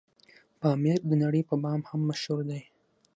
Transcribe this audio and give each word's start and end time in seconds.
پامير 0.59 0.99
دنړۍ 1.09 1.41
په 1.49 1.55
بام 1.63 1.81
هم 1.89 2.01
مشهور 2.09 2.41
دی 2.49 2.61